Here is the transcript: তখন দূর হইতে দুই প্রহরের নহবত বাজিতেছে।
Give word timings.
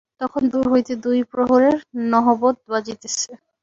তখন 0.21 0.41
দূর 0.53 0.65
হইতে 0.73 0.93
দুই 1.03 1.19
প্রহরের 1.31 1.77
নহবত 2.11 2.55
বাজিতেছে। 2.69 3.31